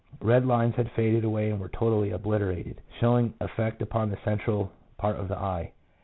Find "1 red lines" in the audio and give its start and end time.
0.17-0.73